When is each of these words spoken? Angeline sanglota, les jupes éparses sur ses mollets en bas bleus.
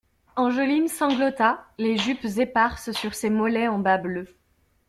Angeline 0.35 0.87
sanglota, 0.87 1.63
les 1.77 1.95
jupes 1.95 2.25
éparses 2.25 2.91
sur 2.91 3.13
ses 3.13 3.29
mollets 3.29 3.67
en 3.67 3.77
bas 3.77 3.99
bleus. 3.99 4.35